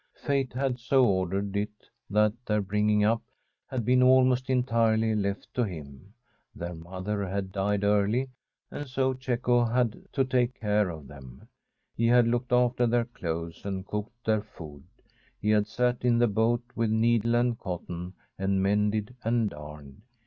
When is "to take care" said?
10.13-10.89